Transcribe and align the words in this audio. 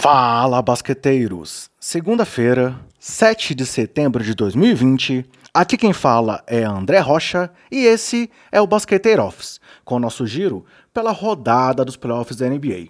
Fala, 0.00 0.62
basqueteiros! 0.62 1.68
Segunda-feira, 1.78 2.74
7 2.98 3.54
de 3.54 3.66
setembro 3.66 4.24
de 4.24 4.34
2020. 4.34 5.26
Aqui 5.52 5.76
quem 5.76 5.92
fala 5.92 6.42
é 6.46 6.64
André 6.64 7.00
Rocha 7.00 7.50
e 7.70 7.84
esse 7.84 8.30
é 8.50 8.62
o 8.62 8.66
Basqueteiro 8.66 9.22
Office, 9.22 9.60
com 9.84 9.96
o 9.96 9.98
nosso 9.98 10.26
giro 10.26 10.64
pela 10.94 11.12
rodada 11.12 11.84
dos 11.84 11.98
playoffs 11.98 12.38
da 12.38 12.48
NBA. 12.48 12.88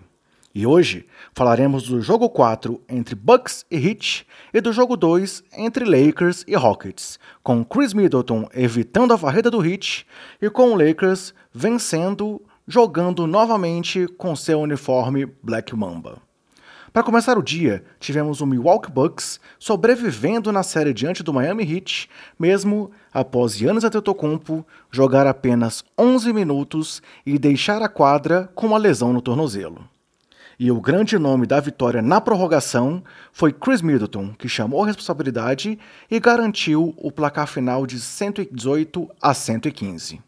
E 0.55 0.65
hoje 0.65 1.05
falaremos 1.35 1.83
do 1.83 2.01
jogo 2.01 2.31
4 2.31 2.81
entre 2.89 3.17
Bucks 3.17 3.67
e 3.69 3.77
Heat 3.77 4.25
e 4.55 4.61
do 4.61 4.73
jogo 4.73 4.97
2 4.97 5.43
entre 5.59 5.85
Lakers 5.85 6.45
e 6.47 6.55
Rockets, 6.55 7.19
com 7.43 7.65
Chris 7.65 7.93
Middleton 7.93 8.49
evitando 8.55 9.13
a 9.13 9.17
varrida 9.17 9.51
do 9.51 9.67
Heat 9.67 10.07
e 10.41 10.49
com 10.49 10.71
o 10.71 10.77
Lakers 10.77 11.35
vencendo, 11.53 12.41
jogando 12.69 13.27
novamente 13.27 14.07
com 14.17 14.37
seu 14.37 14.61
uniforme 14.61 15.27
Black 15.43 15.75
Mamba. 15.75 16.30
Para 16.93 17.05
começar 17.05 17.39
o 17.39 17.43
dia, 17.43 17.85
tivemos 18.01 18.41
o 18.41 18.47
Milwaukee 18.47 18.91
Bucks 18.91 19.39
sobrevivendo 19.61 20.51
na 20.51 20.65
série 20.65 20.93
diante 20.93 21.23
do 21.23 21.33
Miami 21.33 21.63
Heat, 21.63 22.11
mesmo 22.37 22.91
após 23.15 23.57
Giannis 23.57 23.85
Antetokounmpo 23.85 24.67
jogar 24.91 25.25
apenas 25.25 25.85
11 25.97 26.33
minutos 26.33 27.01
e 27.25 27.39
deixar 27.39 27.81
a 27.81 27.89
quadra 27.89 28.51
com 28.57 28.67
uma 28.67 28.79
lesão 28.79 29.13
no 29.13 29.23
tornozelo. 29.23 29.89
E 30.59 30.73
o 30.73 30.81
grande 30.81 31.17
nome 31.17 31.47
da 31.47 31.61
vitória 31.61 32.03
na 32.03 32.21
prorrogação 32.21 33.05
foi 33.33 33.53
Chris 33.53 33.81
Middleton, 33.81 34.35
que 34.37 34.49
chamou 34.49 34.83
a 34.83 34.87
responsabilidade 34.89 35.79
e 36.11 36.19
garantiu 36.19 36.93
o 36.97 37.13
placar 37.13 37.47
final 37.47 37.87
de 37.87 38.01
118 38.01 39.09
a 39.23 39.33
115. 39.33 40.21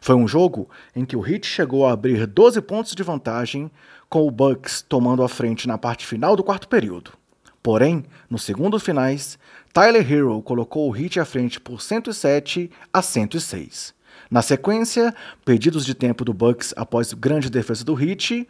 Foi 0.00 0.14
um 0.14 0.28
jogo 0.28 0.68
em 0.94 1.04
que 1.04 1.16
o 1.16 1.26
Heat 1.26 1.46
chegou 1.46 1.86
a 1.86 1.92
abrir 1.92 2.26
12 2.26 2.60
pontos 2.62 2.94
de 2.94 3.02
vantagem, 3.02 3.70
com 4.12 4.28
o 4.28 4.30
Bucks 4.30 4.84
tomando 4.86 5.22
a 5.22 5.28
frente 5.28 5.66
na 5.66 5.78
parte 5.78 6.06
final 6.06 6.36
do 6.36 6.44
quarto 6.44 6.68
período. 6.68 7.12
Porém, 7.62 8.04
nos 8.28 8.42
segundos 8.42 8.82
finais, 8.82 9.38
Tyler 9.72 10.12
Hero 10.12 10.42
colocou 10.42 10.90
o 10.90 10.94
Heat 10.94 11.18
à 11.18 11.24
frente 11.24 11.58
por 11.58 11.80
107 11.80 12.70
a 12.92 13.00
106. 13.00 13.94
Na 14.30 14.42
sequência, 14.42 15.14
pedidos 15.46 15.86
de 15.86 15.94
tempo 15.94 16.26
do 16.26 16.34
Bucks 16.34 16.74
após 16.76 17.14
grande 17.14 17.48
defesa 17.48 17.82
do 17.86 17.98
Heat, 17.98 18.46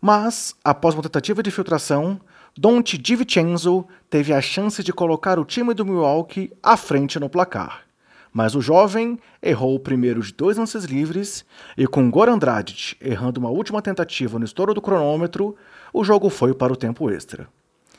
mas 0.00 0.56
após 0.64 0.94
uma 0.94 1.02
tentativa 1.02 1.42
de 1.42 1.50
filtração, 1.50 2.18
Dante 2.56 2.96
DiVincenzo 2.96 3.86
teve 4.08 4.32
a 4.32 4.40
chance 4.40 4.82
de 4.82 4.90
colocar 4.90 5.38
o 5.38 5.44
time 5.44 5.74
do 5.74 5.84
Milwaukee 5.84 6.50
à 6.62 6.78
frente 6.78 7.20
no 7.20 7.28
placar 7.28 7.87
mas 8.38 8.54
o 8.54 8.60
jovem 8.60 9.18
errou 9.42 9.74
o 9.74 9.80
primeiro 9.80 10.22
de 10.22 10.32
dois 10.32 10.56
lances 10.56 10.84
livres 10.84 11.44
e 11.76 11.88
com 11.88 12.08
Goran 12.08 12.38
Dragic 12.38 12.94
errando 13.00 13.40
uma 13.40 13.50
última 13.50 13.82
tentativa 13.82 14.38
no 14.38 14.44
estouro 14.44 14.72
do 14.72 14.80
cronômetro, 14.80 15.56
o 15.92 16.04
jogo 16.04 16.30
foi 16.30 16.54
para 16.54 16.72
o 16.72 16.76
tempo 16.76 17.10
extra. 17.10 17.48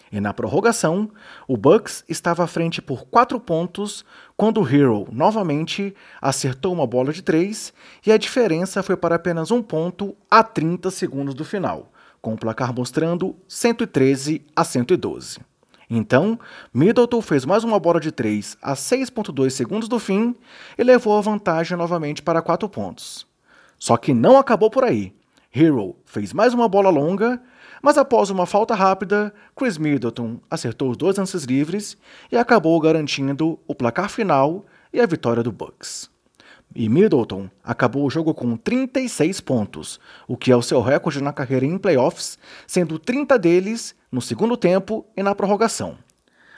E 0.10 0.22
na 0.22 0.34
prorrogação, 0.34 1.12
o 1.46 1.58
Bucks 1.58 2.06
estava 2.08 2.46
à 2.46 2.48
frente 2.48 2.82
por 2.82 3.06
quatro 3.08 3.38
pontos 3.38 4.06
quando 4.38 4.62
o 4.62 4.66
Hero 4.66 5.10
novamente 5.12 5.94
acertou 6.22 6.72
uma 6.72 6.88
bola 6.88 7.12
de 7.12 7.22
três 7.22 7.74
e 8.08 8.10
a 8.10 8.18
diferença 8.18 8.82
foi 8.82 8.96
para 8.96 9.16
apenas 9.16 9.52
um 9.52 9.62
ponto 9.62 10.16
a 10.32 10.42
30 10.42 10.90
segundos 10.90 11.36
do 11.36 11.44
final, 11.44 11.92
com 12.22 12.34
o 12.34 12.38
placar 12.38 12.74
mostrando 12.74 13.36
113 13.46 14.46
a 14.56 14.64
112. 14.64 15.50
Então, 15.90 16.40
Middleton 16.72 17.22
fez 17.22 17.46
mais 17.46 17.64
uma 17.64 17.80
bola 17.80 18.00
de 18.00 18.12
3 18.12 18.58
a 18.62 18.74
6.2 18.74 19.50
segundos 19.50 19.90
do 19.90 19.98
fim 19.98 20.36
e 20.78 20.84
levou 20.84 21.18
a 21.18 21.22
vantagem 21.22 21.76
novamente 21.76 22.22
para 22.22 22.42
4 22.42 22.70
pontos. 22.70 23.26
Só 23.78 23.98
que 23.98 24.14
não 24.14 24.38
acabou 24.38 24.70
por 24.70 24.84
aí. 24.84 25.14
Hero 25.52 25.96
fez 26.06 26.32
mais 26.32 26.54
uma 26.54 26.70
bola 26.70 26.92
longa, 26.92 27.42
mas 27.82 27.98
após 27.98 28.30
uma 28.30 28.46
falta 28.46 28.76
rápida, 28.76 29.34
Chris 29.56 29.80
Middleton 29.80 30.40
acertou 30.52 30.92
os 30.92 30.98
dois 30.98 31.18
lances 31.18 31.44
livres 31.44 31.98
e 32.32 32.38
acabou 32.38 32.80
garantindo 32.80 33.58
o 33.68 33.74
placar 33.74 34.10
final 34.10 34.66
e 34.94 35.02
a 35.02 35.08
vitória 35.08 35.42
do 35.42 35.52
Bucks. 35.52 36.08
E 36.76 36.88
Middleton 36.88 37.50
acabou 37.64 38.06
o 38.06 38.10
jogo 38.10 38.34
com 38.34 38.56
36 38.56 39.42
pontos, 39.42 40.00
o 40.28 40.38
que 40.38 40.52
é 40.52 40.56
o 40.56 40.62
seu 40.62 40.82
recorde 40.82 41.22
na 41.22 41.34
carreira 41.34 41.66
em 41.66 41.78
playoffs, 41.78 42.38
sendo 42.68 43.00
30 43.00 43.40
deles 43.40 43.96
no 44.12 44.22
segundo 44.22 44.56
tempo 44.56 45.06
e 45.18 45.24
na 45.24 45.34
prorrogação. 45.34 45.98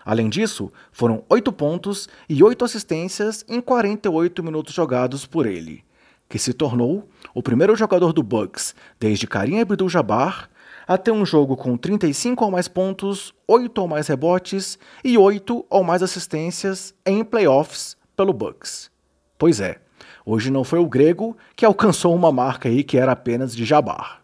Além 0.04 0.30
disso, 0.30 0.72
foram 0.92 1.24
8 1.30 1.52
pontos 1.54 2.10
e 2.28 2.44
8 2.44 2.66
assistências 2.66 3.46
em 3.48 3.62
48 3.62 4.44
minutos 4.44 4.74
jogados 4.74 5.26
por 5.26 5.46
ele, 5.46 5.84
que 6.28 6.40
se 6.40 6.54
tornou 6.54 7.08
o 7.34 7.42
primeiro 7.42 7.76
jogador 7.76 8.12
do 8.12 8.24
Bucks 8.24 8.76
desde 9.00 9.28
Karim 9.28 9.60
Abdul-Jabbar 9.62 10.50
a 10.88 10.98
ter 10.98 11.12
um 11.12 11.26
jogo 11.26 11.56
com 11.56 11.78
35 11.78 12.44
ou 12.44 12.52
mais 12.52 12.68
pontos, 12.68 13.34
8 13.48 13.80
ou 13.80 13.88
mais 13.88 14.08
rebotes 14.08 14.78
e 15.04 15.18
8 15.18 15.66
ou 15.70 15.84
mais 15.84 16.04
assistências 16.04 16.94
em 17.06 17.24
playoffs 17.24 17.96
pelo 18.16 18.34
Bucks. 18.34 18.92
Pois 19.38 19.60
é, 19.62 19.80
hoje 20.26 20.52
não 20.52 20.64
foi 20.64 20.80
o 20.80 20.88
grego 20.88 21.36
que 21.56 21.66
alcançou 21.66 22.16
uma 22.16 22.32
marca 22.32 22.70
aí 22.70 22.84
que 22.84 22.98
era 22.98 23.12
apenas 23.12 23.56
de 23.56 23.66
Jabbar. 23.66 24.22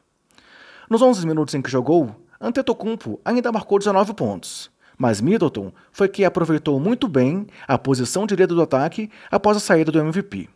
Nos 0.89 1.01
11 1.01 1.25
minutos 1.27 1.53
em 1.53 1.61
que 1.61 1.69
jogou, 1.69 2.15
Antetokounmpo 2.39 3.19
ainda 3.25 3.51
marcou 3.51 3.79
19 3.79 4.13
pontos, 4.13 4.71
mas 4.97 5.21
Middleton 5.21 5.71
foi 5.91 6.07
que 6.07 6.23
aproveitou 6.23 6.79
muito 6.79 7.07
bem 7.07 7.47
a 7.67 7.77
posição 7.77 8.25
direita 8.25 8.53
do 8.53 8.61
ataque 8.61 9.09
após 9.29 9.57
a 9.57 9.59
saída 9.59 9.91
do 9.91 9.99
MVP. 9.99 10.49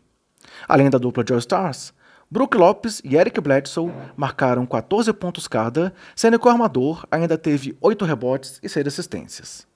Além 0.68 0.90
da 0.90 0.98
dupla 0.98 1.24
de 1.24 1.34
All-Stars, 1.34 1.94
Brook 2.30 2.56
Lopes 2.58 3.02
e 3.04 3.18
Eric 3.18 3.42
Bledsoe 3.42 3.92
marcaram 4.16 4.66
14 4.66 5.12
pontos 5.12 5.48
cada, 5.50 5.94
sendo 6.16 6.40
que 6.40 6.48
o 6.48 6.50
armador 6.50 7.06
ainda 7.12 7.38
teve 7.38 7.78
8 7.82 8.06
rebotes 8.06 8.60
e 8.64 8.70
6 8.70 8.88
assistências. 8.88 9.71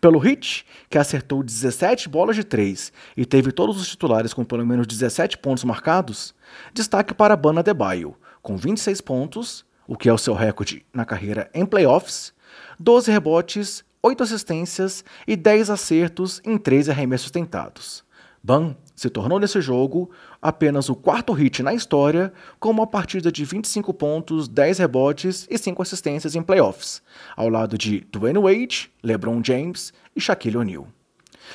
Pelo 0.00 0.24
Heat, 0.24 0.64
que 0.88 0.98
acertou 0.98 1.42
17 1.42 2.08
bolas 2.08 2.36
de 2.36 2.44
3 2.44 2.92
e 3.16 3.24
teve 3.24 3.52
todos 3.52 3.80
os 3.80 3.88
titulares 3.88 4.34
com 4.34 4.44
pelo 4.44 4.66
menos 4.66 4.86
17 4.86 5.38
pontos 5.38 5.64
marcados, 5.64 6.34
destaque 6.72 7.14
para 7.14 7.36
Bana 7.36 7.62
Debaio, 7.62 8.16
com 8.42 8.56
26 8.56 9.00
pontos 9.00 9.68
o 9.86 9.96
que 9.96 10.08
é 10.08 10.12
o 10.12 10.18
seu 10.18 10.34
recorde 10.34 10.84
na 10.92 11.06
carreira 11.06 11.50
em 11.54 11.64
playoffs, 11.64 12.34
12 12.78 13.10
rebotes, 13.10 13.82
8 14.02 14.22
assistências 14.22 15.02
e 15.26 15.34
10 15.34 15.70
acertos 15.70 16.40
em 16.44 16.58
13 16.58 16.90
arremessos 16.90 17.30
tentados. 17.30 18.04
Ban 18.42 18.76
se 18.94 19.08
tornou 19.08 19.38
nesse 19.38 19.60
jogo 19.60 20.10
apenas 20.42 20.88
o 20.88 20.94
quarto 20.94 21.32
hit 21.32 21.62
na 21.62 21.72
história 21.72 22.32
com 22.58 22.70
uma 22.70 22.86
partida 22.86 23.30
de 23.30 23.44
25 23.44 23.94
pontos, 23.94 24.48
10 24.48 24.78
rebotes 24.78 25.46
e 25.50 25.56
5 25.56 25.80
assistências 25.82 26.34
em 26.34 26.42
playoffs, 26.42 27.02
ao 27.36 27.48
lado 27.48 27.78
de 27.78 28.00
Dwayne 28.10 28.40
Wade, 28.40 28.90
LeBron 29.02 29.40
James 29.44 29.92
e 30.16 30.20
Shaquille 30.20 30.56
O'Neal. 30.56 30.88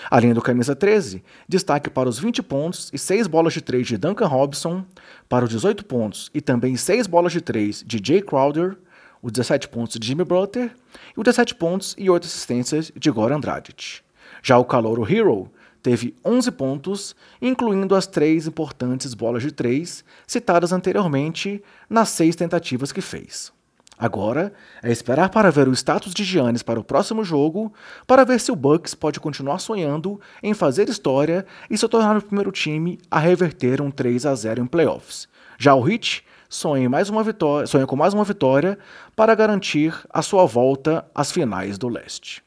Além 0.10 0.34
do 0.34 0.42
camisa 0.42 0.76
13, 0.76 1.24
destaque 1.48 1.90
para 1.90 2.10
os 2.10 2.18
20 2.18 2.42
pontos 2.44 2.90
e 2.94 2.98
6 2.98 3.28
bolas 3.28 3.54
de 3.54 3.62
3 3.62 3.86
de 3.86 3.98
Duncan 3.98 4.28
Robinson, 4.28 4.86
para 5.30 5.46
os 5.46 5.52
18 5.52 5.86
pontos 5.86 6.30
e 6.34 6.42
também 6.42 6.76
6 6.76 7.08
bolas 7.08 7.32
de 7.32 7.42
3 7.42 7.84
de 7.86 8.02
Jay 8.04 8.22
Crowder, 8.22 8.78
os 9.22 9.32
17 9.32 9.68
pontos 9.70 9.98
de 10.00 10.08
Jimmy 10.08 10.24
Butler 10.24 10.72
e 11.16 11.20
os 11.20 11.24
17 11.24 11.56
pontos 11.56 11.96
e 11.98 12.10
8 12.10 12.26
assistências 12.26 12.92
de 12.96 13.10
Goran 13.12 13.40
Dragic. 13.40 14.02
Já 14.42 14.58
o 14.58 14.66
calouro 14.66 15.10
Hero 15.10 15.52
teve 15.84 16.16
11 16.26 16.52
pontos, 16.52 17.16
incluindo 17.42 17.94
as 17.94 18.08
três 18.08 18.48
importantes 18.48 19.14
bolas 19.14 19.44
de 19.44 19.52
3 19.52 20.04
citadas 20.26 20.72
anteriormente 20.72 21.62
nas 21.90 22.10
seis 22.10 22.36
tentativas 22.36 22.94
que 22.94 23.02
fez. 23.02 23.52
Agora 24.00 24.52
é 24.82 24.92
esperar 24.92 25.30
para 25.30 25.52
ver 25.52 25.68
o 25.68 25.74
status 25.74 26.14
de 26.14 26.24
Giannis 26.24 26.64
para 26.64 26.80
o 26.80 26.84
próximo 26.84 27.24
jogo, 27.24 27.72
para 28.08 28.24
ver 28.24 28.40
se 28.40 28.52
o 28.52 28.56
Bucks 28.56 28.96
pode 28.96 29.20
continuar 29.20 29.60
sonhando 29.60 30.20
em 30.42 30.54
fazer 30.54 30.90
história 30.90 31.46
e 31.70 31.78
se 31.78 31.88
tornar 31.88 32.18
o 32.18 32.22
primeiro 32.22 32.52
time 32.52 32.98
a 33.12 33.20
reverter 33.20 33.82
um 33.82 33.92
3 33.92 34.26
a 34.26 34.34
0 34.34 34.64
em 34.64 34.66
playoffs. 34.66 35.28
Já 35.60 35.76
o 35.76 35.88
Heat 35.88 36.26
sonha, 36.50 36.90
mais 36.90 37.10
uma 37.10 37.24
vitória, 37.24 37.68
sonha 37.68 37.86
com 37.86 37.96
mais 37.96 38.14
uma 38.14 38.24
vitória 38.24 38.80
para 39.16 39.36
garantir 39.36 39.94
a 40.10 40.22
sua 40.22 40.46
volta 40.46 41.06
às 41.14 41.32
finais 41.32 41.78
do 41.78 41.88
leste. 41.88 42.43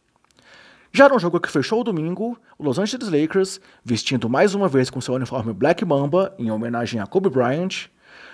Já 0.96 1.10
no 1.10 1.18
jogo 1.18 1.38
que 1.38 1.50
fechou 1.50 1.82
o 1.82 1.84
domingo, 1.84 2.38
o 2.56 2.64
Los 2.64 2.78
Angeles 2.78 3.10
Lakers, 3.10 3.60
vestindo 3.84 4.30
mais 4.30 4.54
uma 4.54 4.66
vez 4.66 4.88
com 4.88 4.98
seu 4.98 5.12
uniforme 5.12 5.52
Black 5.52 5.84
Mamba 5.84 6.34
em 6.38 6.50
homenagem 6.50 6.98
a 7.02 7.06
Kobe 7.06 7.28
Bryant, 7.28 7.90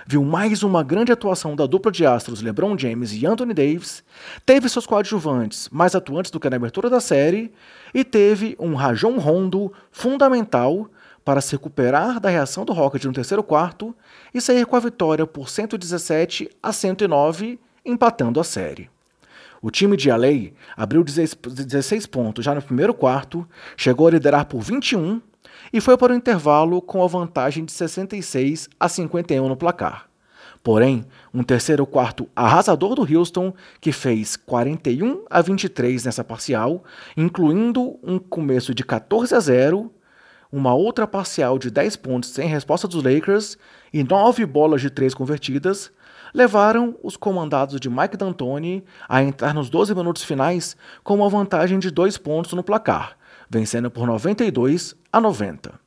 viu 0.06 0.22
mais 0.22 0.62
uma 0.62 0.84
grande 0.84 1.10
atuação 1.10 1.56
da 1.56 1.66
dupla 1.66 1.90
de 1.90 2.06
astros 2.06 2.40
LeBron 2.40 2.78
James 2.78 3.12
e 3.14 3.26
Anthony 3.26 3.52
Davis, 3.52 4.04
teve 4.46 4.68
seus 4.68 4.86
coadjuvantes 4.86 5.68
mais 5.72 5.96
atuantes 5.96 6.30
do 6.30 6.38
que 6.38 6.48
na 6.48 6.54
abertura 6.54 6.88
da 6.88 7.00
série 7.00 7.52
e 7.92 8.04
teve 8.04 8.56
um 8.60 8.76
Rajon 8.76 9.18
Rondo 9.18 9.72
fundamental 9.90 10.88
para 11.24 11.40
se 11.40 11.56
recuperar 11.56 12.20
da 12.20 12.28
reação 12.28 12.64
do 12.64 12.72
Rocket 12.72 13.02
no 13.02 13.12
terceiro 13.12 13.42
quarto 13.42 13.92
e 14.32 14.40
sair 14.40 14.64
com 14.66 14.76
a 14.76 14.80
vitória 14.80 15.26
por 15.26 15.48
117 15.48 16.48
a 16.62 16.72
109, 16.72 17.58
empatando 17.84 18.38
a 18.38 18.44
série. 18.44 18.88
O 19.62 19.70
time 19.70 19.96
de 19.96 20.10
LA 20.10 20.50
abriu 20.76 21.04
16 21.04 22.06
pontos 22.06 22.44
já 22.44 22.52
no 22.52 22.60
primeiro 22.60 22.92
quarto, 22.92 23.48
chegou 23.76 24.08
a 24.08 24.10
liderar 24.10 24.46
por 24.46 24.60
21 24.60 25.22
e 25.72 25.80
foi 25.80 25.96
para 25.96 26.12
o 26.12 26.16
intervalo 26.16 26.82
com 26.82 27.04
a 27.04 27.06
vantagem 27.06 27.64
de 27.64 27.70
66 27.70 28.68
a 28.80 28.88
51 28.88 29.48
no 29.48 29.56
placar. 29.56 30.08
Porém, 30.64 31.04
um 31.32 31.44
terceiro 31.44 31.86
quarto 31.86 32.28
arrasador 32.34 32.96
do 32.96 33.02
Houston, 33.02 33.54
que 33.80 33.92
fez 33.92 34.34
41 34.34 35.24
a 35.30 35.40
23 35.40 36.04
nessa 36.04 36.24
parcial, 36.24 36.82
incluindo 37.16 38.00
um 38.02 38.18
começo 38.18 38.74
de 38.74 38.82
14 38.82 39.32
a 39.32 39.38
0, 39.38 39.92
uma 40.50 40.74
outra 40.74 41.06
parcial 41.06 41.56
de 41.56 41.70
10 41.70 41.96
pontos 41.96 42.30
sem 42.30 42.48
resposta 42.48 42.88
dos 42.88 43.02
Lakers 43.02 43.56
e 43.92 44.02
9 44.02 44.44
bolas 44.44 44.80
de 44.80 44.90
3 44.90 45.14
convertidas, 45.14 45.92
levaram 46.32 46.96
os 47.02 47.16
comandados 47.16 47.80
de 47.80 47.90
Mike 47.90 48.16
D'Antoni 48.16 48.84
a 49.08 49.22
entrar 49.22 49.54
nos 49.54 49.68
12 49.68 49.94
minutos 49.94 50.24
finais 50.24 50.76
com 51.02 51.14
uma 51.14 51.28
vantagem 51.28 51.78
de 51.78 51.90
2 51.90 52.18
pontos 52.18 52.52
no 52.52 52.62
placar, 52.62 53.16
vencendo 53.48 53.90
por 53.90 54.06
92 54.06 54.96
a 55.12 55.20
90. 55.20 55.80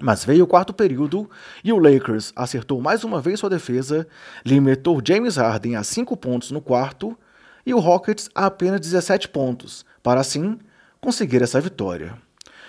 Mas 0.00 0.24
veio 0.24 0.44
o 0.44 0.46
quarto 0.46 0.72
período 0.72 1.28
e 1.64 1.72
o 1.72 1.78
Lakers 1.78 2.32
acertou 2.36 2.80
mais 2.80 3.02
uma 3.02 3.20
vez 3.20 3.40
sua 3.40 3.50
defesa, 3.50 4.06
limitou 4.44 5.00
James 5.04 5.36
Harden 5.36 5.76
a 5.76 5.82
5 5.82 6.16
pontos 6.16 6.50
no 6.50 6.60
quarto 6.60 7.18
e 7.66 7.74
o 7.74 7.80
Rockets 7.80 8.30
a 8.34 8.46
apenas 8.46 8.80
17 8.80 9.28
pontos, 9.28 9.84
para 10.02 10.20
assim 10.20 10.58
conseguir 11.00 11.42
essa 11.42 11.60
vitória. 11.60 12.16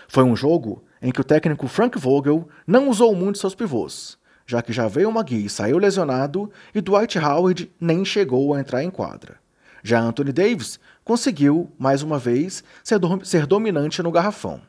Foi 0.07 0.24
um 0.24 0.36
jogo 0.36 0.83
em 1.01 1.12
que 1.12 1.22
o 1.22 1.24
técnico 1.24 1.68
Frank 1.68 1.98
Vogel 1.98 2.48
não 2.65 2.89
usou 2.89 3.15
muito 3.15 3.38
seus 3.38 3.56
pivôs, 3.56 4.18
já 4.50 4.63
que 4.63 4.74
já 4.74 4.88
veio 4.88 5.12
McGee 5.12 5.46
e 5.46 5.50
saiu 5.50 5.78
lesionado 5.78 6.51
e 6.74 6.81
Dwight 6.81 7.19
Howard 7.19 7.72
nem 7.80 8.04
chegou 8.04 8.56
a 8.56 8.60
entrar 8.60 8.84
em 8.84 8.90
quadra. 8.90 9.36
Já 9.84 10.01
Anthony 10.01 10.31
Davis 10.31 10.80
conseguiu, 11.06 11.72
mais 11.78 12.01
uma 12.01 12.18
vez, 12.18 12.63
ser, 12.84 12.98
do 12.98 13.24
ser 13.24 13.46
dominante 13.46 14.01
no 14.01 14.12
garrafão. 14.12 14.60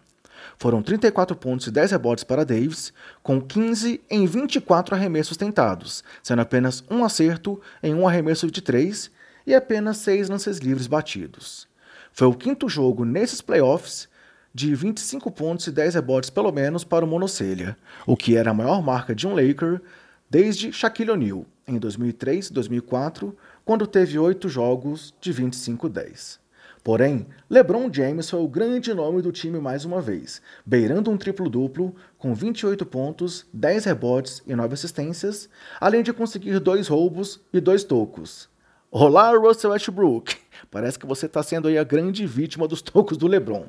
Foram 0.59 0.83
34 0.83 1.35
pontos 1.35 1.67
e 1.67 1.71
10 1.71 1.93
rebotes 1.93 2.25
para 2.25 2.45
Davis, 2.45 2.93
com 3.23 3.41
15 3.41 4.03
em 4.11 4.27
24 4.27 4.95
arremessos 4.95 5.39
tentados, 5.39 6.05
sendo 6.23 6.43
apenas 6.43 6.85
um 6.91 7.03
acerto 7.03 7.59
em 7.83 7.95
um 7.95 8.07
arremesso 8.07 8.51
de 8.51 8.61
3 8.61 9.11
e 9.47 9.55
apenas 9.55 9.97
6 9.97 10.29
lances 10.29 10.59
livres 10.59 10.87
batidos. 10.87 11.67
Foi 12.13 12.29
o 12.29 12.35
quinto 12.35 12.69
jogo 12.69 13.07
nesses 13.07 13.41
playoffs 13.41 14.11
de 14.53 14.75
25 14.75 15.31
pontos 15.31 15.67
e 15.67 15.73
10 15.73 15.95
rebotes 15.95 16.31
pelo 16.31 16.51
menos 16.51 16.85
para 16.85 17.05
o 17.05 17.09
monocelha, 17.09 17.77
o 18.07 18.17
que 18.17 18.37
era 18.37 18.51
a 18.51 18.55
maior 18.55 18.83
marca 18.83 19.15
de 19.15 19.27
um 19.27 19.35
Laker 19.35 19.81
desde 20.29 20.73
Shaquille 20.73 21.11
O'Neal, 21.11 21.47
em 21.67 21.79
2003 21.79 22.49
e 22.49 22.53
2004, 22.53 23.37
quando 23.65 23.87
teve 23.87 24.19
oito 24.19 24.49
jogos 24.49 25.15
de 25.21 25.33
25-10. 25.33 26.39
Porém, 26.83 27.27
LeBron 27.49 27.93
James 27.93 28.31
foi 28.31 28.41
o 28.41 28.49
grande 28.49 28.95
nome 28.95 29.21
do 29.21 29.31
time 29.31 29.59
mais 29.59 29.85
uma 29.85 30.01
vez, 30.01 30.41
beirando 30.65 31.11
um 31.11 31.17
triplo-duplo 31.17 31.95
com 32.17 32.35
28 32.35 32.87
pontos, 32.87 33.47
10 33.53 33.85
rebotes 33.85 34.43
e 34.47 34.55
9 34.55 34.73
assistências, 34.73 35.49
além 35.79 36.03
de 36.03 36.13
conseguir 36.13 36.59
dois 36.59 36.89
roubos 36.89 37.41
e 37.53 37.61
dois 37.61 37.85
tocos. 37.85 38.49
Olá, 38.91 39.31
Russell 39.37 39.71
Westbrook! 39.71 40.37
Parece 40.71 40.99
que 40.99 41.07
você 41.07 41.27
está 41.27 41.43
sendo 41.43 41.69
aí 41.69 41.77
a 41.77 41.85
grande 41.85 42.27
vítima 42.27 42.67
dos 42.67 42.81
tocos 42.81 43.19
do 43.19 43.27
LeBron. 43.27 43.67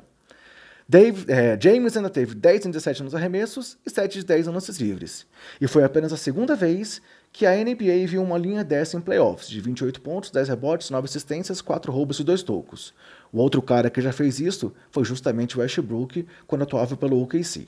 Dave, 0.92 1.24
é, 1.32 1.58
James 1.58 1.96
ainda 1.96 2.10
teve 2.10 2.34
10 2.34 2.66
em 2.66 2.70
17 2.70 3.02
nos 3.02 3.14
arremessos 3.14 3.78
e 3.86 3.88
7 3.88 4.18
de 4.18 4.26
10 4.26 4.46
em 4.46 4.50
lances 4.50 4.76
livres. 4.76 5.26
E 5.58 5.66
foi 5.66 5.84
apenas 5.84 6.12
a 6.12 6.18
segunda 6.18 6.54
vez 6.54 7.00
que 7.32 7.46
a 7.46 7.56
NBA 7.56 8.06
viu 8.06 8.22
uma 8.22 8.36
linha 8.36 8.62
dessa 8.62 8.98
em 8.98 9.00
playoffs, 9.00 9.48
de 9.48 9.58
28 9.58 10.02
pontos, 10.02 10.30
10 10.30 10.50
rebotes, 10.50 10.90
9 10.90 11.06
assistências, 11.06 11.62
4 11.62 11.90
roubos 11.90 12.20
e 12.20 12.24
2 12.24 12.42
tocos. 12.42 12.92
O 13.32 13.38
outro 13.38 13.62
cara 13.62 13.88
que 13.88 14.02
já 14.02 14.12
fez 14.12 14.38
isso 14.38 14.70
foi 14.90 15.02
justamente 15.02 15.56
o 15.56 15.62
Westbrook, 15.62 16.26
quando 16.46 16.60
atuava 16.60 16.94
pelo 16.94 17.22
OKC. 17.22 17.66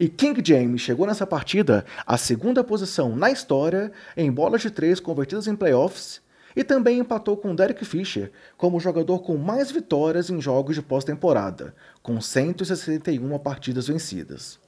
E 0.00 0.08
King 0.08 0.42
James 0.44 0.80
chegou 0.80 1.06
nessa 1.06 1.24
partida 1.24 1.84
à 2.04 2.18
segunda 2.18 2.64
posição 2.64 3.14
na 3.14 3.30
história 3.30 3.92
em 4.16 4.32
bolas 4.32 4.60
de 4.60 4.72
3 4.72 4.98
convertidas 4.98 5.46
em 5.46 5.54
playoffs 5.54 6.20
e 6.56 6.62
também 6.62 6.98
empatou 6.98 7.36
com 7.36 7.54
Derek 7.54 7.84
Fisher 7.84 8.30
como 8.56 8.80
jogador 8.80 9.20
com 9.20 9.36
mais 9.36 9.70
vitórias 9.70 10.30
em 10.30 10.40
jogos 10.40 10.76
de 10.76 10.82
pós-temporada, 10.82 11.74
com 12.02 12.20
161 12.20 13.38
partidas 13.38 13.88
vencidas. 13.88 14.58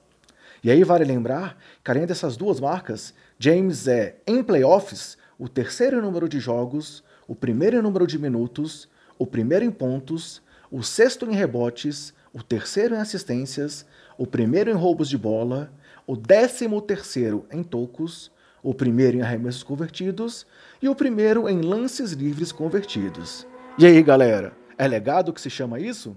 E 0.63 0.71
aí 0.71 0.83
vale 0.83 1.05
lembrar 1.05 1.59
que 1.85 1.91
além 1.91 2.07
dessas 2.07 2.37
duas 2.37 2.59
marcas, 2.59 3.15
James 3.39 3.87
é, 3.87 4.17
em 4.27 4.43
playoffs, 4.43 5.17
o 5.39 5.49
terceiro 5.49 6.01
número 6.01 6.29
de 6.29 6.41
jogos, 6.41 7.05
o 7.29 7.35
primeiro 7.35 7.83
número 7.83 8.07
de 8.07 8.19
minutos, 8.19 8.89
o 9.19 9.27
primeiro 9.27 9.65
em 9.65 9.71
pontos, 9.71 10.43
o 10.71 10.83
sexto 10.83 11.27
em 11.27 11.35
rebotes, 11.35 12.13
o 12.33 12.43
terceiro 12.43 12.95
em 12.95 12.99
assistências, 12.99 13.87
o 14.19 14.27
primeiro 14.27 14.71
em 14.71 14.75
roubos 14.75 15.09
de 15.09 15.19
bola, 15.19 15.71
o 16.07 16.17
décimo 16.17 16.81
terceiro 16.81 17.47
em 17.51 17.63
tocos, 17.63 18.31
o 18.67 18.75
primeiro 18.75 19.17
em 19.17 19.23
arremessos 19.23 19.63
convertidos 19.63 20.45
e 20.83 20.89
o 20.89 20.95
primeiro 20.95 21.49
em 21.49 21.61
lances 21.61 22.11
livres 22.11 22.51
convertidos. 22.51 23.47
E 23.79 23.87
aí, 23.87 24.03
galera, 24.03 24.55
é 24.77 24.89
legado 24.89 25.33
que 25.33 25.41
se 25.41 25.49
chama 25.49 25.79
isso? 25.79 26.17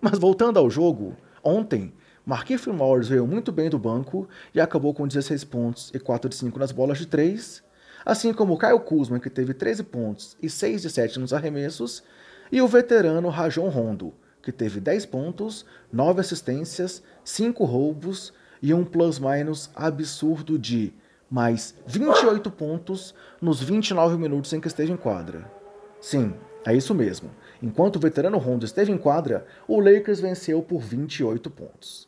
Mas 0.00 0.18
voltando 0.18 0.58
ao 0.58 0.68
jogo, 0.68 1.16
ontem, 1.40 1.92
Marquinhos 2.26 2.66
Morris 2.66 3.06
veio 3.06 3.28
muito 3.28 3.52
bem 3.52 3.70
do 3.70 3.78
banco 3.78 4.28
e 4.52 4.60
acabou 4.60 4.92
com 4.92 5.06
16 5.06 5.44
pontos 5.44 5.92
e 5.94 6.00
4 6.00 6.28
de 6.28 6.34
5 6.34 6.58
nas 6.58 6.72
bolas 6.72 6.98
de 6.98 7.06
3, 7.06 7.62
assim 8.04 8.32
como 8.32 8.58
Kyle 8.58 8.80
Kuzma, 8.80 9.20
que 9.20 9.30
teve 9.30 9.54
13 9.54 9.84
pontos 9.84 10.36
e 10.42 10.50
6 10.50 10.82
de 10.82 10.90
7 10.90 11.20
nos 11.20 11.32
arremessos, 11.32 12.02
e 12.50 12.60
o 12.60 12.66
veterano 12.66 13.28
Rajon 13.28 13.68
Rondo, 13.68 14.12
que 14.42 14.50
teve 14.50 14.80
10 14.80 15.06
pontos, 15.06 15.64
9 15.92 16.22
assistências, 16.22 17.04
5 17.24 17.64
roubos 17.64 18.32
e 18.60 18.74
um 18.74 18.84
plus-minus 18.84 19.70
absurdo 19.76 20.58
de 20.58 20.92
mais 21.32 21.74
28 21.86 22.50
pontos 22.50 23.14
nos 23.40 23.62
29 23.62 24.18
minutos 24.18 24.52
em 24.52 24.60
que 24.60 24.68
esteve 24.68 24.92
em 24.92 24.98
quadra. 24.98 25.50
Sim, 25.98 26.34
é 26.62 26.76
isso 26.76 26.94
mesmo. 26.94 27.30
Enquanto 27.62 27.96
o 27.96 27.98
veterano 27.98 28.36
Rondo 28.36 28.66
esteve 28.66 28.92
em 28.92 28.98
quadra, 28.98 29.46
o 29.66 29.80
Lakers 29.80 30.20
venceu 30.20 30.62
por 30.62 30.82
28 30.82 31.48
pontos. 31.48 32.06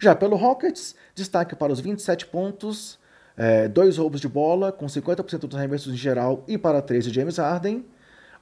Já 0.00 0.12
pelo 0.16 0.34
Rockets, 0.34 0.96
destaque 1.14 1.54
para 1.54 1.72
os 1.72 1.78
27 1.78 2.26
pontos, 2.26 2.98
é, 3.36 3.68
dois 3.68 3.96
roubos 3.96 4.20
de 4.20 4.26
bola, 4.26 4.72
com 4.72 4.86
50% 4.86 5.46
dos 5.46 5.56
arremessos 5.56 5.94
em 5.94 5.96
geral 5.96 6.42
e 6.48 6.58
para 6.58 6.82
3 6.82 7.04
de 7.04 7.14
James 7.14 7.36
Harden, 7.36 7.86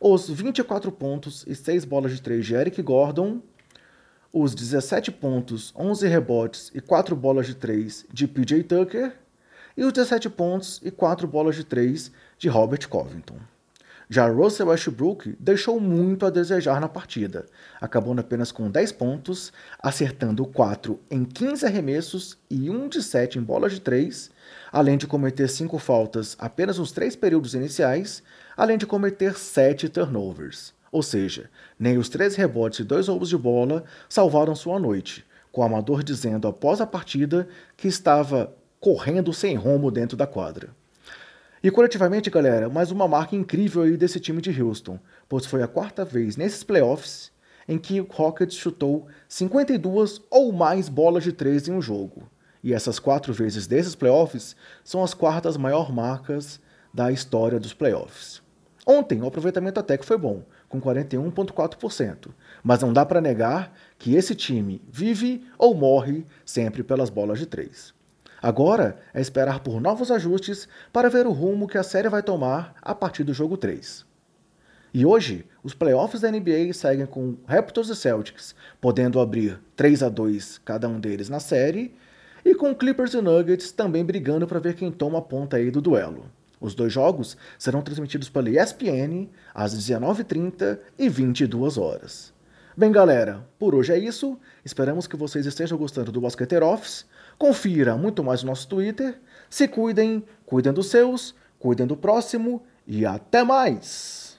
os 0.00 0.30
24 0.30 0.90
pontos 0.90 1.44
e 1.46 1.54
6 1.54 1.84
bolas 1.84 2.10
de 2.10 2.22
3 2.22 2.44
de 2.44 2.54
Eric 2.54 2.80
Gordon, 2.80 3.42
os 4.32 4.54
17 4.54 5.12
pontos, 5.12 5.74
11 5.76 6.08
rebotes 6.08 6.72
e 6.74 6.80
4 6.80 7.14
bolas 7.14 7.46
de 7.46 7.54
3 7.54 8.06
de 8.10 8.26
PJ 8.26 8.62
Tucker, 8.62 9.21
e 9.76 9.84
os 9.84 9.92
17 9.92 10.30
pontos 10.30 10.80
e 10.82 10.90
4 10.90 11.26
bolas 11.26 11.56
de 11.56 11.64
3 11.64 12.10
de 12.38 12.48
Robert 12.48 12.88
Covington. 12.88 13.36
Já 14.12 14.28
Russell 14.28 14.66
Westbrook 14.66 15.34
deixou 15.40 15.80
muito 15.80 16.26
a 16.26 16.30
desejar 16.30 16.78
na 16.78 16.86
partida, 16.86 17.46
acabando 17.80 18.20
apenas 18.20 18.52
com 18.52 18.70
10 18.70 18.92
pontos, 18.92 19.50
acertando 19.78 20.44
4 20.44 21.00
em 21.10 21.24
15 21.24 21.64
arremessos 21.64 22.36
e 22.50 22.68
1 22.68 22.88
de 22.88 23.02
7 23.02 23.38
em 23.38 23.42
bolas 23.42 23.72
de 23.72 23.80
3, 23.80 24.30
além 24.70 24.98
de 24.98 25.06
cometer 25.06 25.48
5 25.48 25.78
faltas 25.78 26.36
apenas 26.38 26.76
nos 26.76 26.92
3 26.92 27.16
períodos 27.16 27.54
iniciais, 27.54 28.22
além 28.54 28.76
de 28.76 28.84
cometer 28.84 29.34
7 29.34 29.88
turnovers. 29.88 30.74
Ou 30.90 31.02
seja, 31.02 31.48
nem 31.78 31.96
os 31.96 32.10
13 32.10 32.36
rebotes 32.36 32.80
e 32.80 32.84
2 32.84 33.08
roubos 33.08 33.30
de 33.30 33.38
bola 33.38 33.82
salvaram 34.10 34.54
sua 34.54 34.78
noite, 34.78 35.24
com 35.50 35.62
o 35.62 35.64
amador 35.64 36.02
dizendo 36.02 36.46
após 36.46 36.82
a 36.82 36.86
partida 36.86 37.48
que 37.78 37.88
estava 37.88 38.54
correndo 38.82 39.32
sem 39.32 39.54
rumo 39.54 39.92
dentro 39.92 40.16
da 40.16 40.26
quadra. 40.26 40.70
E 41.62 41.70
coletivamente, 41.70 42.28
galera, 42.28 42.68
mais 42.68 42.90
uma 42.90 43.06
marca 43.06 43.36
incrível 43.36 43.82
aí 43.82 43.96
desse 43.96 44.18
time 44.18 44.42
de 44.42 44.60
Houston, 44.60 44.98
pois 45.28 45.46
foi 45.46 45.62
a 45.62 45.68
quarta 45.68 46.04
vez 46.04 46.36
nesses 46.36 46.64
playoffs 46.64 47.30
em 47.68 47.78
que 47.78 48.00
o 48.00 48.08
Rockets 48.10 48.56
chutou 48.56 49.06
52 49.28 50.22
ou 50.28 50.50
mais 50.50 50.88
bolas 50.88 51.22
de 51.22 51.32
três 51.32 51.68
em 51.68 51.72
um 51.72 51.80
jogo. 51.80 52.28
E 52.60 52.74
essas 52.74 52.98
quatro 52.98 53.32
vezes 53.32 53.68
desses 53.68 53.94
playoffs 53.94 54.56
são 54.82 55.04
as 55.04 55.14
quartas 55.14 55.56
maiores 55.56 55.94
marcas 55.94 56.60
da 56.92 57.12
história 57.12 57.60
dos 57.60 57.72
playoffs. 57.72 58.42
Ontem 58.84 59.22
o 59.22 59.28
aproveitamento 59.28 59.78
até 59.78 59.96
que 59.96 60.04
foi 60.04 60.18
bom, 60.18 60.42
com 60.68 60.80
41,4%, 60.80 62.30
mas 62.64 62.80
não 62.80 62.92
dá 62.92 63.06
para 63.06 63.20
negar 63.20 63.72
que 63.96 64.16
esse 64.16 64.34
time 64.34 64.82
vive 64.90 65.46
ou 65.56 65.72
morre 65.72 66.26
sempre 66.44 66.82
pelas 66.82 67.10
bolas 67.10 67.38
de 67.38 67.46
três. 67.46 67.94
Agora 68.42 68.96
é 69.14 69.20
esperar 69.20 69.60
por 69.60 69.80
novos 69.80 70.10
ajustes 70.10 70.68
para 70.92 71.08
ver 71.08 71.28
o 71.28 71.32
rumo 71.32 71.68
que 71.68 71.78
a 71.78 71.84
série 71.84 72.08
vai 72.08 72.24
tomar 72.24 72.74
a 72.82 72.92
partir 72.92 73.22
do 73.22 73.32
jogo 73.32 73.56
3. 73.56 74.04
E 74.92 75.06
hoje, 75.06 75.46
os 75.62 75.74
playoffs 75.74 76.20
da 76.20 76.30
NBA 76.30 76.72
seguem 76.74 77.06
com 77.06 77.36
Raptors 77.46 77.88
e 77.88 77.94
Celtics, 77.94 78.54
podendo 78.80 79.20
abrir 79.20 79.60
3 79.76 80.02
a 80.02 80.08
2 80.08 80.58
cada 80.64 80.88
um 80.88 80.98
deles 80.98 81.28
na 81.28 81.38
série, 81.38 81.94
e 82.44 82.52
com 82.52 82.74
Clippers 82.74 83.14
e 83.14 83.20
Nuggets 83.20 83.70
também 83.70 84.04
brigando 84.04 84.46
para 84.46 84.58
ver 84.58 84.74
quem 84.74 84.90
toma 84.90 85.20
a 85.20 85.22
ponta 85.22 85.56
aí 85.56 85.70
do 85.70 85.80
duelo. 85.80 86.24
Os 86.60 86.74
dois 86.74 86.92
jogos 86.92 87.36
serão 87.56 87.80
transmitidos 87.80 88.28
pela 88.28 88.50
ESPN 88.50 89.28
às 89.54 89.72
19h30 89.72 90.80
e 90.98 91.08
22 91.08 91.78
horas. 91.78 92.31
Bem, 92.74 92.90
galera, 92.90 93.46
por 93.58 93.74
hoje 93.74 93.92
é 93.92 93.98
isso. 93.98 94.38
Esperamos 94.64 95.06
que 95.06 95.14
vocês 95.14 95.44
estejam 95.44 95.76
gostando 95.76 96.10
do 96.10 96.22
Basqueteiro 96.22 96.66
Office. 96.66 97.04
Confira 97.36 97.98
muito 97.98 98.24
mais 98.24 98.42
o 98.42 98.46
nosso 98.46 98.66
Twitter. 98.66 99.20
Se 99.50 99.68
cuidem, 99.68 100.24
cuidem 100.46 100.72
dos 100.72 100.86
seus, 100.86 101.34
cuidem 101.58 101.86
do 101.86 101.98
próximo 101.98 102.62
e 102.86 103.04
até 103.04 103.44
mais! 103.44 104.31